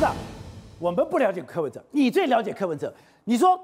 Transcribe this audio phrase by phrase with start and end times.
[0.00, 0.14] 长，
[0.78, 2.90] 我们不了解柯文哲，你最了解柯文哲。
[3.24, 3.60] 你说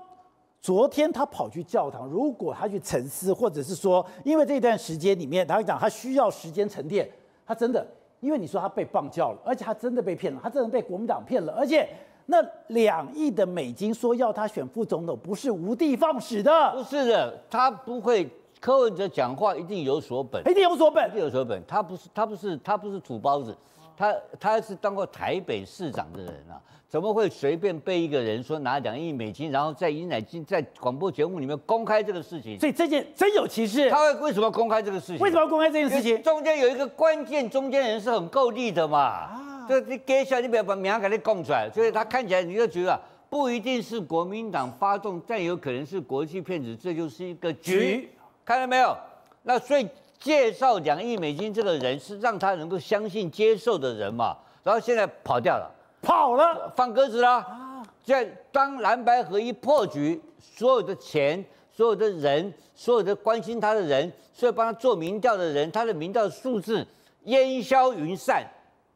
[0.60, 7.10] 昨天他跑去教堂，如果他去沉思，或者是说因为这段时间里面，他讲他需要时间沉淀，
[7.46, 7.86] 他真的，
[8.20, 11.88] 因为你说他被棒教了，而且他真的被骗了，他真的被国民党骗了，而且
[12.26, 18.28] 那两亿的美金说要他选副总统，不是无的放矢的，不是的，他不会。
[18.58, 21.62] 柯文哲讲话一定有所本，一定有所本，一定有所本。
[21.68, 23.56] 他不是，他不是，他不是土包子，
[23.96, 32.58] 他他是当过台北市长的人啊，怎么会随便被一个人说拿两亿美金，然后在尹乃金在广播节目里面公开这个事情？
[32.60, 33.88] 所以这件真有其事。
[33.90, 35.18] 他会为什么公开这个事情？
[35.18, 36.22] 为什么要公开这件事情？
[36.22, 38.98] 中间有一个关键中间人是很够力的嘛。
[38.98, 48.10] 啊，这你接下来你不要把名给你供出来，所以他看起来你就觉得不一定是国民党发动，但有可能是国际骗子，这就是一个局，局
[48.44, 48.96] 看到没有？
[49.42, 49.88] 那所以
[50.26, 54.36] 介绍两亿美金这个人是让他能够相信接受的人嘛？
[54.64, 55.70] 然后现在跑掉了，
[56.02, 57.34] 跑了，放鸽子了。
[57.34, 57.80] 啊！
[58.02, 66.84] 现在当蓝白合一破局，所有的钱、所有的人、所有的关心他的人、所有帮他做民调的人，他的民调数字
[67.26, 68.44] 烟消云散，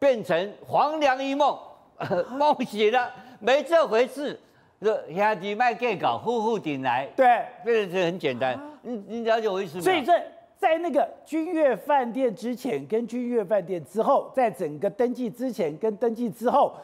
[0.01, 1.56] 变成黄粱一梦，
[2.36, 3.08] 梦醒了，
[3.39, 4.36] 没这回事。
[4.81, 7.06] 这兄弟卖给搞，户户顶来。
[7.14, 8.58] 对，这个很简单。
[8.83, 9.84] 你你了解我意思吗？
[9.84, 10.12] 所以这。
[10.61, 16.75] 在那个君悦饭店之前跟君悦饭店之后，在整个登记之前跟登记之后，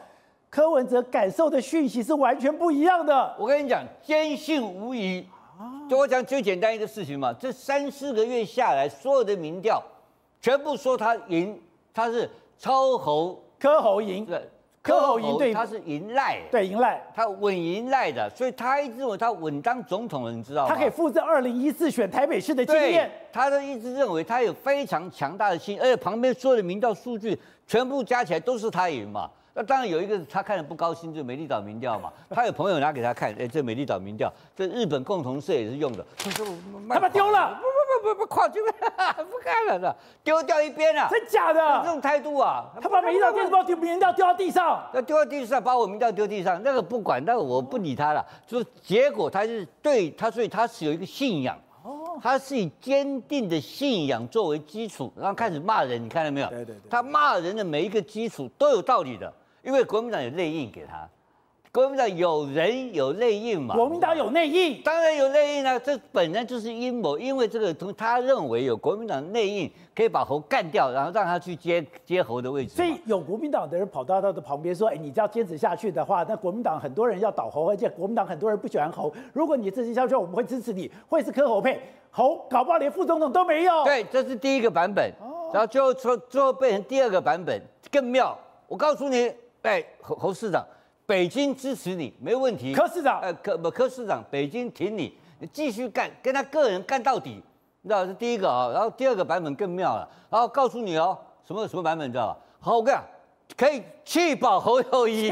[0.49, 3.35] 柯文哲感受的讯息是完全不一样的。
[3.37, 5.23] 我跟你讲，坚信无疑。
[5.87, 9.79] 就我讲最简单一个事情嘛，这三四个月下来，所有的民调
[10.41, 11.61] 全部说他赢，
[11.93, 14.25] 他是超侯柯侯赢。
[14.25, 14.41] 对。
[14.87, 20.73] 柯侯赢对，他是赢赖，对赢赖，他稳赢赖的，所以他一直认为他稳当总统了，你知道吗？
[20.73, 23.11] 他可以复制二零一四选台北市的经验。
[23.33, 29.29] 他都一直认为他有非常强大的心，而且旁边所有的民调数据全部加起来都是他赢嘛。
[29.53, 32.11] 那当然有一个他看了不高兴，就是美丽岛民调嘛。
[32.29, 36.05] 他有朋友拿给他看，哎，这美丽岛民调，这日本共同社也是用的。
[36.17, 36.45] 他说
[36.89, 37.59] 他把丢了。
[38.13, 41.81] 不不跨区不看了的，丢掉一边了，真假的？
[41.83, 42.65] 这种态度啊！
[42.81, 48.25] 他把民调电子报丢民调丢到地上，要丢到地上，把我民调丢地上，那个不管，那个我不理他了。
[48.45, 51.57] 就结果，他是对他，所以他是有一个信仰，
[52.21, 56.03] 他是以坚定的信仰作为基础，然后开始骂人。
[56.03, 56.47] 你看到没有？
[56.47, 59.31] 对对对，他骂人的每一个基础都有道理的，
[59.63, 61.07] 因为国民党有内应给他。
[61.77, 63.75] 国民党有人有内应嘛？
[63.75, 65.77] 国民党有内应，当然有内应啊！
[65.77, 72.73] 这本来就是阴谋，因为这个从他认为有国民党内应，可以把侯干掉，然后让他去接接侯的位置。
[72.73, 79.13] 所以有国民党的人跑到他的旁边说：“哎，你这样坚持下去的话，那国民党很多人要倒侯，而且国民党很多人不喜欢侯。
[79.31, 85.13] 如果你支持下去，我们会支持你，会是柯侯配，侯搞不好连副总统都没有。”对，这是第一个版本，
[85.53, 87.61] 然后最后最最后变成第二个版本，
[87.91, 88.35] 更妙。
[88.67, 90.65] 我告诉你，哎，侯侯市长。
[91.07, 97.41] 北京支持你没问题，柯市长，呃，柯不柯市长，北京挺你，你继续干，跟他个人干到底，
[97.81, 101.17] 你知道是第一个啊，然后第二个版本更妙了，然后告诉你哦，
[101.47, 102.37] 什么什么版本你知道吧？
[102.59, 103.05] 好，我跟你讲，
[103.55, 105.31] 可以气保侯友谊，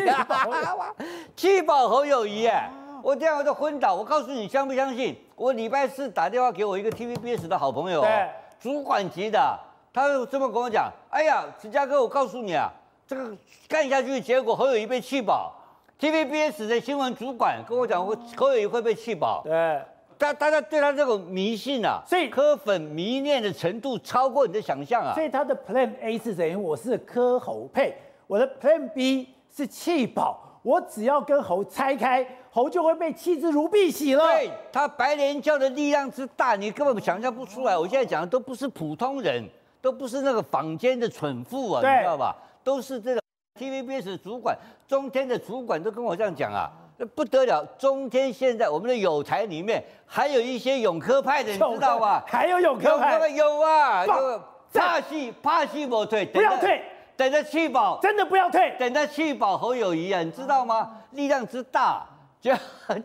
[1.35, 2.71] 气保侯友谊哎，
[3.03, 5.13] 我这样我就昏倒，我告诉你相不相信？
[5.35, 8.29] 我礼拜四打电话给我一个 TVBS 的好朋友，对，
[8.61, 9.59] 主管级的，
[9.91, 12.71] 他就这么跟我讲，哎呀，芝加哥，我告诉你啊，
[13.05, 13.35] 这个
[13.67, 15.53] 干下去，结果侯友谊被弃保。
[15.97, 19.41] TVBS 的新闻主管跟我讲，侯友谊会被气饱。
[19.45, 19.81] 对，
[20.17, 25.13] 大大家对他这种迷信啊，所以柯粉迷恋的程度超过你的想象啊。
[25.13, 27.95] 所以他的 Plan A 是等于我是柯侯配，
[28.27, 34.23] 我的 Plan B 是气饱，我只要跟侯拆开，侯就会被弃之如敝屣了。
[34.25, 37.77] 对，他白莲教的力量之大，你根本想象不出来。
[37.77, 39.47] 我现在讲的都不是普通人，
[39.81, 42.35] 都不是那个坊间的蠢妇啊，你知道吧？
[42.65, 43.24] 都是这个。
[43.57, 47.65] TVBS 主管，中天的主管都跟我这样讲啊，那不得了！
[47.77, 52.21] 中天现在我们的友台里面还有一些永科派的，你知道吧？
[52.27, 54.41] 还有永科派，有啊，有
[54.73, 56.83] 怕戏怕戏不退，不要退，
[57.15, 60.91] 等着气保，真的不要退，等着气保侯友谊啊，你知道吗？
[61.11, 62.05] 力量之大，
[62.41, 62.53] 结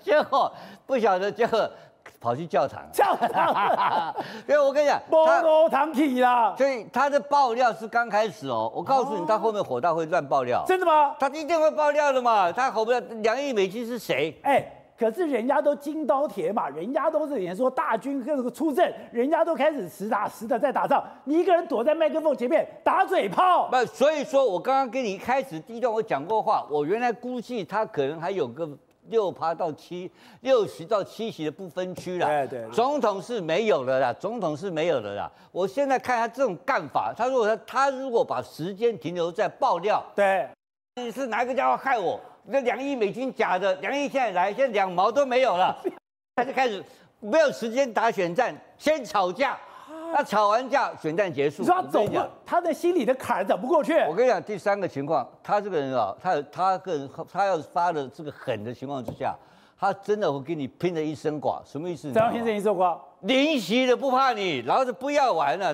[0.03, 0.53] 结果
[0.85, 1.71] 不晓得结果。
[2.21, 4.15] 跑去教堂，教堂，
[4.47, 8.71] 因为我跟你讲，菠萝糖体啦，所以他的爆料是刚开始哦。
[8.75, 11.17] 我告诉你，他后面火到会乱爆料，真的吗？
[11.19, 12.53] 他一定会爆料的嘛。
[12.53, 14.39] 他吼不了，两亿美金是谁？
[14.43, 14.63] 哎，
[14.99, 23.67] 可是人家都金刀铁马，人家都是连说大军各个出阵，人家都开始实打实的在打仗，你一个人躲在麦克风前面打嘴炮。
[23.71, 28.69] 不，所以说我刚刚跟你一开始第一段我讲过话，我原来估计他可能还有个。
[29.09, 30.11] 六趴到七，
[30.41, 32.27] 六十到七十的不分区了。
[32.27, 35.31] 对对，总统是没有的啦，总统是没有的啦。
[35.51, 40.49] 我现在看他这种干法，他如果他他如果把时间停留在爆料，对，
[40.97, 42.21] 你是哪个家伙害我？
[42.45, 45.77] 那两亿美金假的，两亿现在来，现在两毛都没有了，
[46.37, 46.83] 他就开始
[47.21, 49.59] 没有时间打选战，先吵架。
[50.13, 51.63] 那吵完架，选战结束。
[51.63, 53.99] 你说他走过，他的心里的坎走不过去。
[54.09, 59.35] 我跟你讲，第三个情况，他这个人啊，他他个人他要发的这个狠的情况之下，
[59.79, 61.63] 他真的会跟你拼的一身剐。
[61.65, 62.13] 什么意思？
[62.13, 63.01] 怎样拼了一身剐？
[63.21, 65.73] 领席的不怕你，老子不要玩了。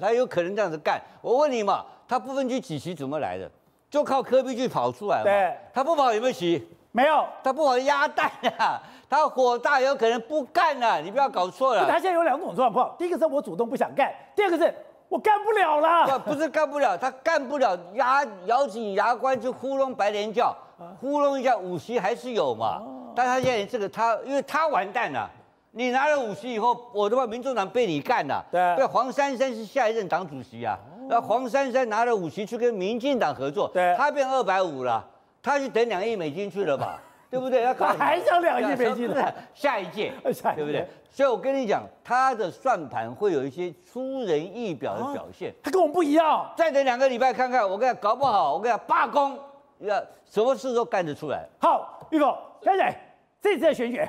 [0.00, 1.00] 他有可能这样子干。
[1.22, 3.50] 我问你嘛，他不分区几席怎么来的？
[3.88, 5.24] 就靠科比去跑出来嘛。
[5.24, 5.56] 对。
[5.72, 6.66] 他不跑有没有席？
[6.96, 7.26] 没有。
[7.44, 8.80] 他不跑鸭蛋啊。
[9.08, 11.86] 他火大有可能不干了，你不要搞错了。
[11.86, 14.74] 他现在有两种状况，第一个是我主动不想干，第二个是
[15.08, 16.18] 我干不了了。
[16.18, 20.52] 不，不是干不了，他干不了，牙咬紧牙关就呼隆白莲教，
[21.00, 22.82] 呼隆一下五席还是有嘛。
[23.14, 25.30] 但他现在这个他，因为他完蛋了，
[25.70, 28.44] 你拿了五席以后，我的话民众党被你干了。
[28.50, 28.74] 对。
[28.74, 30.76] 对，黄珊珊是下一任党主席啊，
[31.08, 35.04] 那黄珊珊拿了五席去跟民进党合作，对，他变二百五了，
[35.46, 37.00] 他去等两亿美金去了吧？
[37.30, 37.72] 对不对？
[37.74, 40.84] 他还想两亿美金的下一届，对不对？
[41.08, 45.54] 所以我跟你讲，他的算盘会有一些出人意表的表现。
[45.62, 46.52] 他跟我们不一样。
[46.56, 49.38] 再等两个礼拜看看，我跟你讲，搞不好我跟你讲罢工，
[49.78, 51.46] 要什么事都干得出来。
[51.60, 52.96] 好，玉凤，开始
[53.40, 54.04] 这次的选举，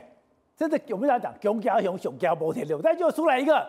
[0.56, 3.64] 真的我们要讲熊家雄，熊家摩天六，但就出来一个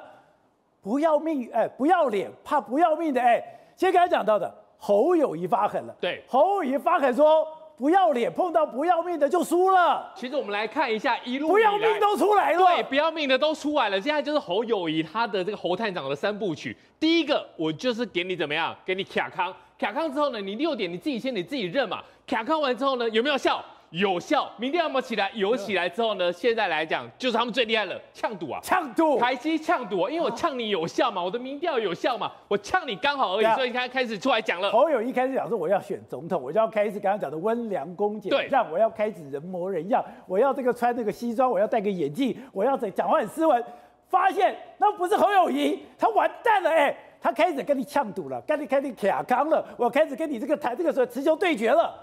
[0.81, 3.43] 不要命，哎，不要脸，怕不要命的，哎，
[3.76, 7.47] 先刚才讲到的侯友谊发狠了，对，侯友谊发狠说。
[7.78, 10.12] 不要脸，碰到不要命的就输了。
[10.16, 14.00] 其实我们来看一下一路不要命都出来了，对，不要命的都出来了。
[14.00, 16.76] 现在就是侯友谊他的这个侯探长的三部曲。
[16.98, 22.02] 第一个，我就是给你怎么样，给你卡康，卡康之后呢，你六点你自己先你自己认嘛。
[22.26, 23.64] 卡康完之后呢，有没有效？
[23.90, 25.31] 有效，民调有没有起来？
[25.35, 26.31] 有起来之后呢？
[26.31, 34.70] 现在来讲，就是他们最厉害了，呛赌啊，呛赌，台积呛赌啊，因为我呛你有效嘛，我的民调有效嘛，我呛你刚好而已，啊、所以开开始出来讲了。
[34.70, 43.64] 侯友宜开始讲说，我要选总统，我就要开始刚刚讲的温良恭俭让，对，我要开始人模人样，我要这个穿那个西装，我要戴个眼镜，我要讲话很斯文。
[44.08, 51.94] 发现那不是侯友谊，他完蛋了，哎，他开始跟你呛赌了，跟你开始卡康了，我开始跟你这个台这个时候持球对决了。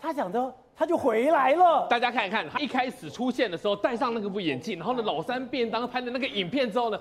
[0.00, 0.52] 他讲的。
[0.76, 1.86] 他就回来了。
[1.88, 6.98] 大家看一看，他一开始出现的时候戴上那个副眼镜，然后呢，老三便当拍的那个影片之后呢，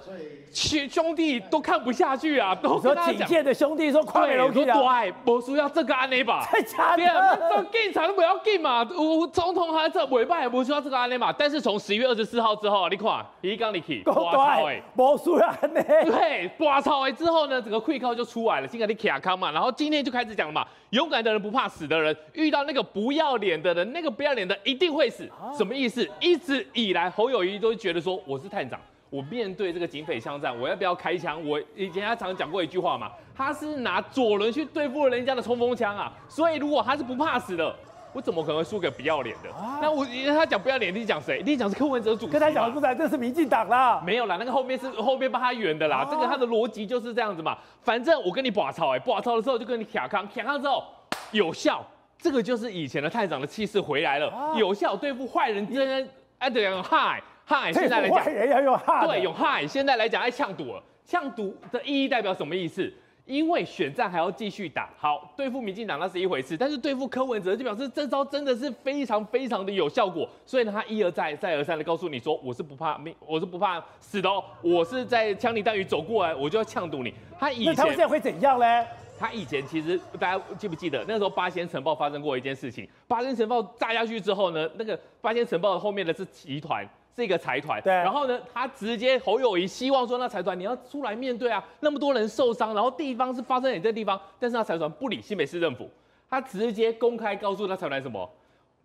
[0.54, 26.08] 兄兄弟都看不下去啊，都说警戒的兄弟说快了，我说对，我说要这个安内吧，太假了，这警察都不要进嘛，我总统还在尾巴也不需要这个安内嘛，但是从十一月二十四号之后，你看，一刚你去，对，不需要安内，对，拔草哎之后呢，整个会靠就出来了，现在你卡康嘛，然后今天就开始讲了嘛，勇敢的人不怕死的人，遇到那个不要脸的人，那个不要脸的一定会死，什么意思？
[26.20, 28.80] 一直以来侯友谊都觉得说，我是探长，
[29.10, 31.48] 我面对这个警匪枪战，我要不要开枪？
[31.48, 37.76] 我以前他常讲过一句话嘛，他是拿左轮去对付人家的冲锋枪啊，所以如果他是不怕死的，
[38.14, 39.50] 我怎么可能会输给不要脸的？
[39.82, 40.06] 那我
[40.36, 41.42] 他讲不要脸，你讲谁？
[41.46, 50.84] 你讲是柯文哲主席，跟他讲的不是，这是民进党啦，没有啦，那个后面是后面帮他圆的啦，这个他的逻辑就是这样子嘛，反正我跟你拔草哎，拔草的时候就跟你卡康，卡康之后
[51.32, 51.86] 有效。
[52.22, 62.94] 这个就是以前的探长的气势回来了，啊、有效对付坏人，真的哎，对，用嗨嗨，现在来讲，坏人要用嗨，对，用嗨，现在来讲爱呛赌了，呛赌的意义代表什么意思？
[63.26, 77.14] 因为选战还要继续打，好，对付民进党那是一回事，但是对付柯文哲就表示这招真的是非常非常的有效果，所以呢，他一而再再而三的告诉你说，我是不怕命，我是不怕死的哦，我是在枪林弹雨走过来，我就要呛堵你。
[77.40, 78.86] 他以前他现在会怎样呢？
[79.22, 82.90] 他以前其实大家记不记得那时候八仙城爆发生过一件事情？
[83.08, 86.84] 八仙城爆炸下去之后呢，那个八仙城爆的后面的是集团，
[87.16, 87.80] 是一个财团。
[87.84, 87.94] 对。
[87.94, 95.88] 然后呢，他直接侯友谊希望说，那财团你要出来面对啊，那么多人受伤，然后地方是发生在你这地方，但是那财团不理新北市政府，
[96.28, 98.28] 他直接公开告诉那财团什么？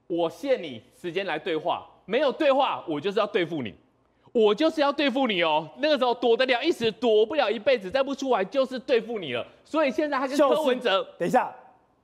[0.07, 3.75] 我限你时间来对话，没有对话，我就是要对付你。
[4.39, 9.43] 我就是要对付你哦，那个时候躲得了一时，躲不了一辈子，再不出来就是对付你了。
[9.65, 11.51] 所以现在他跟柯文哲，等一下，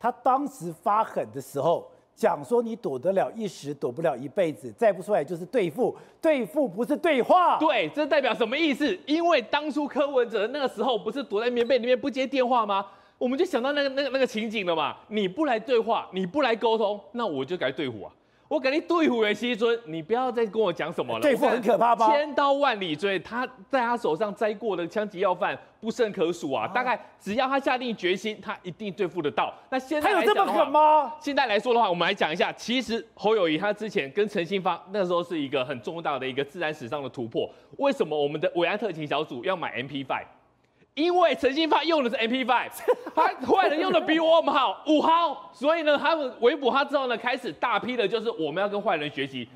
[0.00, 7.58] 他当时发狠的时候讲说，你躲得了一时，躲不了一辈子，再不出来就是对付，对付不是对话。
[7.58, 8.98] 对，这代表什么意思？
[9.04, 12.86] 因为当初柯文哲那个时候不是躲在棉被里面不接电话吗？
[13.18, 18.10] 我们就想到那个那个那个情景了嘛，你不来对话，你不来沟通，那我就该对付啊。
[18.52, 21.22] 我给你对付的西尊，你不要再跟我讲什么了。
[21.22, 22.06] 对付很可怕吧？
[22.08, 26.68] 千刀万里追，他在他手上摘过的枪击要犯不胜可数啊！
[26.68, 29.54] 大概只要他下定决心，他一定对付得到。
[29.70, 31.14] 那现在他有这么狠吗？
[31.18, 37.48] 现在来说的话，我们来讲一下，其实侯友谊他之前跟陈新发那时候是一个很重大的一个自然史上的突破。
[37.78, 40.26] 为什么我们的维安特勤小组要买 MP5？
[40.94, 42.68] 因为陈新发用的是 MP5，
[43.14, 49.48] 他坏人用的比我们好五号，所以呢，他们围捕他之后呢，开始大批的就是我们要跟坏人学习。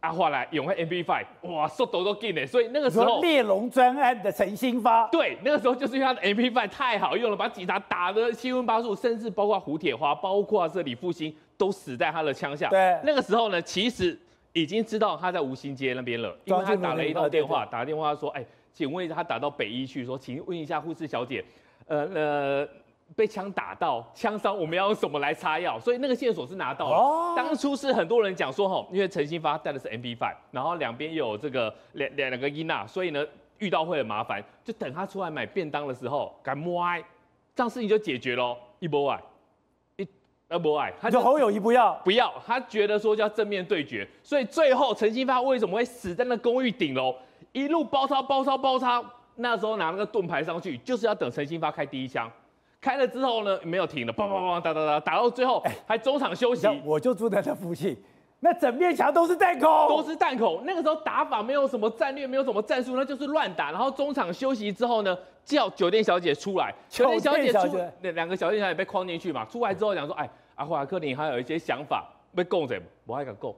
[0.00, 12.68] 啊，后来用个 MP5，哇，速度都劲嘞，所以那个时候猎龙专案的陈新发，对，那个时候就是因为他的 MP5 太好用了，把警察打得七荤八素，甚至包括胡铁花，包括这李复兴都死在他的枪下。
[12.68, 14.18] 对，那个时候呢，其实
[14.52, 21.44] 已经知道他在吴兴街那边了，因为他打了一通电话，打电话说，哎，请问一下，他打到北医去说，请问一下护士小姐，
[21.86, 22.68] 呃呃。
[23.14, 25.78] 被枪打到枪伤，我们要用什么来擦药？
[25.78, 26.96] 所以那个线索是拿到了。
[26.96, 33.22] 哦、当初是很多人讲说，吼，因为陈新发带的是 MP5，然后两边有这个两两两个伊娜，所以呢
[33.58, 37.04] 遇到会很麻烦，就等他出来买便当的时候敢摸爱，
[37.54, 38.56] 这样事情就解决喽。
[38.78, 39.22] 一波爱，
[40.52, 47.14] 一二波爱，他就侯友谊不要不要，他觉得说叫正面对决，所以最后陈新发为什么会死在那公寓顶楼，
[47.52, 49.02] 一路包抄包抄包抄，
[49.36, 52.30] 那时候拿那个盾牌上去，就是要等陈新发开第一枪。
[52.82, 56.68] 开了之后呢，没有停了，砰砰砰打打打，打到最后还中场休息。
[56.84, 57.96] 我就住在这附近，
[58.40, 60.62] 那整面墙都是弹孔，都是弹孔。
[60.66, 63.70] 那个时候打法没有什么战略，没有什么战术，那就是乱打。
[63.70, 69.44] 然后中场休息之后呢，叫酒店小姐出来，酒店小姐出，那两个小店小姐被框进去嘛。
[69.44, 70.28] 出来之后讲说，哎，
[70.62, 73.52] 阿华克你还有一些想法，被供着，我还敢供，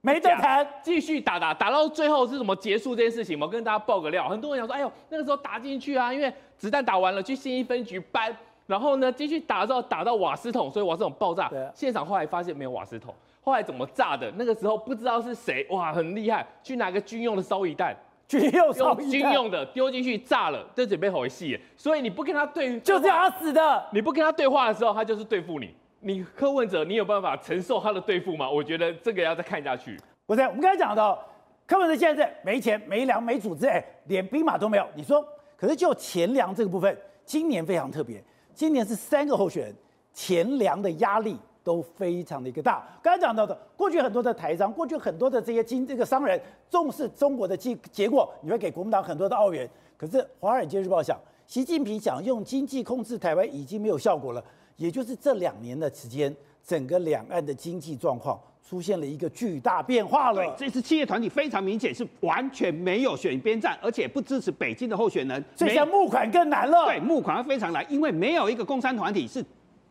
[0.00, 3.38] 没得谈，继续打打打到最后是怎么结束这件事情？
[3.38, 8.36] 我跟大家爆个料，很多人讲说，哎呦，那个时候打进去啊，因为子弹打完了，去新一分局搬。
[8.66, 11.48] 然后呢，继续打到打到瓦斯桶，所以瓦斯桶爆炸。
[11.48, 14.32] 对现场后来发现没有瓦斯桶，后来怎么炸的？
[14.36, 17.96] 那个时候不知道是谁，哇，很厉害，去拿个军用的烧夷弹，
[18.28, 21.60] 军用烧军用的丢进去炸了，就准备回戏。
[21.76, 23.84] 所以你不跟他对，就是要死的。
[23.92, 25.74] 你不跟他对话的时候，他就是对付你。
[26.02, 28.50] 你柯文哲，你有办法承受他的对付吗？
[28.50, 30.00] 我觉得这个要再看下去。
[30.24, 31.22] 不是，我们刚才讲到，
[31.66, 34.86] 柯文哲现在是没钱、没粮、没组织，哎，连兵马都没有。
[34.94, 35.22] 你说，
[35.58, 38.22] 可是就钱粮这个部分，今年非常特别。
[38.54, 39.76] 今年是三个候选人，
[40.14, 42.82] 钱粮的压力都非常的一个大。
[43.02, 46.40] 刚才讲到的，过去很多的台商，过去很多的这些经这个商人
[46.70, 49.68] 重视中国的结结果，你会给国民党很多的澳元。
[49.98, 54.42] 可是《华尔街日报》想，习近平想用经济控制台湾已经没有效果了。
[54.80, 56.34] 也就是这两年的时间，
[56.66, 60.42] 整个两岸的经济状况出现了一个巨大变化了。
[60.42, 66.86] 对，这次企业团体非常明显是完全没有选边站，而且不支持北京的候选人，所以募款更难了。
[66.86, 69.44] 对，募款非常难，因为没有一个共商团体是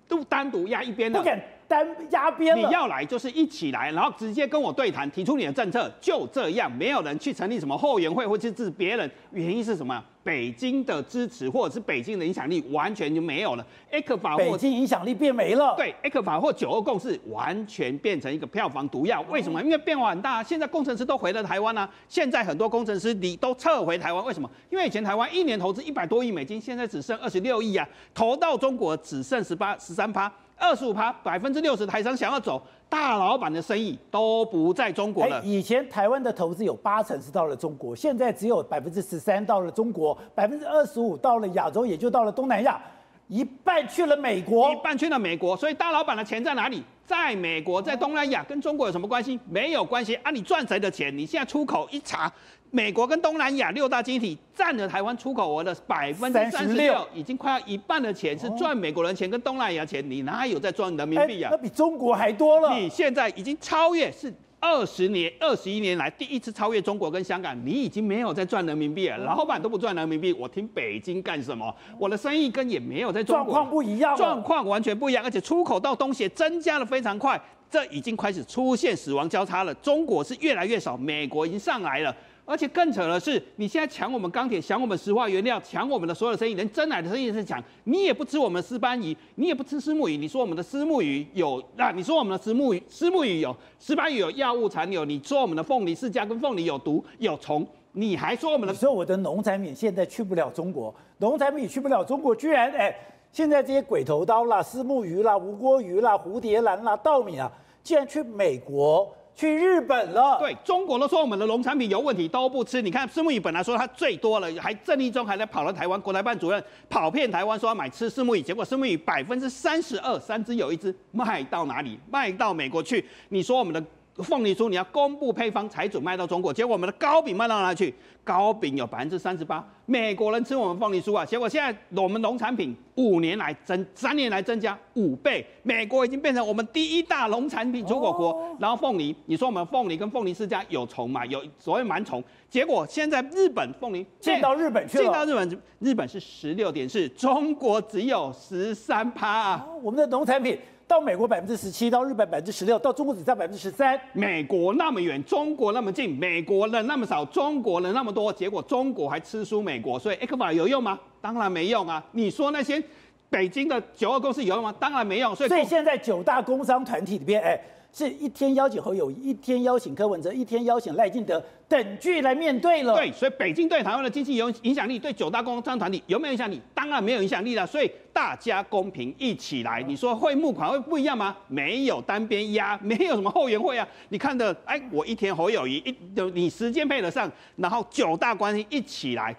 [0.07, 1.23] 都单独压一边的。
[1.69, 10.03] 单压边，你要来就是一起来，然后直接跟我对谈，提出你的政策，就这样，没有人去成立什么后援会或去治别人，原因是什么？
[10.21, 13.65] 北京的支持或者是北京的影响力完全就没有了。
[13.91, 15.73] 埃克法或北京影响力变没了。
[15.77, 19.23] 对埃克法或九二共识完全变成一个票房毒药。
[19.29, 19.63] 为什么？
[19.63, 20.43] 因为变化很大。
[20.43, 24.49] 现在工程师都回了台湾啊，现在很多工程师你都撤回台湾，为什么？
[24.69, 30.31] 因为以前台湾一年投资一百多亿美金，现在只剩二十六亿啊，投到中国只剩十八、十三趴。
[30.59, 35.41] 二十五趴，百分之六十台商想要走，大老板的生意都不在中国了。
[35.43, 42.79] 以前台湾的投资有八成是到了中国，现在只有百分之十三到了中国，百分之二十五到了亚洲，也就到了东南亚，
[43.29, 45.55] 一半去了美国，一半去了美国。
[45.55, 46.83] 所以大老板的钱在哪里？
[47.05, 49.39] 在美国，在东南亚，跟中国有什么关系？
[49.49, 50.29] 没有关系啊！
[50.29, 51.15] 你赚谁的钱？
[51.17, 52.31] 你现在出口一查。
[52.71, 61.49] 美国跟东南亚六大经济体占了台湾出口额的百分之三十六，已经快要一半的钱是赚美国人钱跟东南亚钱，你哪有在赚人民币啊？
[61.51, 62.77] 那比中国还多了。
[62.77, 64.31] 你现在已经超越，是
[64.61, 69.17] 二十年、二十一年来第一次超越中国跟香港，你已经没有在赚人民币了。
[69.19, 71.73] 老板都不赚人民币，我听北京干什么？
[71.97, 73.53] 我的生意跟也没有在中国。
[73.53, 79.73] 状况不一样，状况完全不一样，而且出口到东西增加的非常快，这已经开始出现死亡交叉了。
[79.75, 82.15] 中国是越来越少，美国已经上来了。
[82.45, 87.63] 而且更扯的是，你现在抢我们钢铁，抢我们石化原料，抢我们的所有生意，连真奶的生意是抢。
[87.83, 90.17] 你也不吃我们的石斑鱼，你也不吃虱目鱼。
[90.17, 91.91] 你说我们的虱目鱼有啊？
[91.91, 95.05] 你说我们的石目鱼，虱目鱼有石斑鱼有药物残留。
[95.05, 98.73] 你说我们的凤梨释迦跟凤梨有毒有虫，你还说我们的？
[98.73, 102.91] 你说我的农产品现在去不了中国，农产品去不了中国，居然哎，
[103.31, 107.51] 现在这些鬼头刀啦、丝木鱼啦、无锅鱼啦、蝴蝶兰啦、稻米啊，
[107.83, 109.13] 竟然去美国。
[109.35, 112.81] 去日本了，对，中国都说我们的农产品有问题，都不吃。
[112.81, 121.97] 你看，虱目鱼本来说它最多了，还郑立忠还在跑了台湾，国台办主任跑遍台湾说要买吃虱目鱼，结果虱目鱼百分之三十二，三只有一只卖到哪里？
[122.11, 123.05] 卖到美国去。
[123.29, 123.81] 你说我们的
[124.21, 127.95] 凤梨酥你要公布配方才准卖到中国，结果我们的糕饼卖到哪里去？
[128.25, 138.29] 糕饼有百分之三十八，美国人吃我们凤梨酥啊，结果现在我们农产品五年来增，三年来增加五倍，美国已经变成我们第一大农产品出口国。
[138.29, 141.25] 哦、然后凤梨，你说我们凤梨跟凤梨世家有虫嘛？
[141.25, 150.55] 有所谓螨虫，结果现在日本凤梨进到日本去了，进到日本，日本是十六点四，中国只有十三趴啊、哦，我们的农产品。
[150.89, 153.97] 到美国百分之十七，到日本百分之十六，到中国只占百分之十三。
[154.11, 160.99] 美国那么远，中国那么近，美国人那么少，中国人那么多，结果中国还吃输美国，所以 ECFA 有用吗？
[161.21, 162.03] 当然没用啊！
[162.13, 162.83] 你说那些
[163.29, 164.73] 北京的九二公司有用吗？
[164.79, 165.35] 当然没用。
[165.35, 167.61] 所以，所以现在九大工商团体里边，哎。
[167.91, 172.95] 是一天邀请侯友谊，一天邀请柯文哲，一天邀请赖清德，等距来面对了。
[172.95, 176.61] 对，所以北京对台湾的经济有影响力，对九大工商团体有没有影响力？
[176.73, 177.65] 当然没有影响力了。
[177.65, 181.35] 所以大家公平一起来，你说会募款会不一样吗？
[181.47, 183.87] 没有单边压，没有什么后援会啊。
[184.09, 185.95] 你看的，哎，我一天侯友谊一，
[186.33, 189.35] 你时间配得上，然后九大关系一起来。